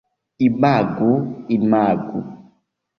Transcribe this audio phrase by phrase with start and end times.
[0.47, 1.11] Imagu...
[1.57, 2.17] imagu...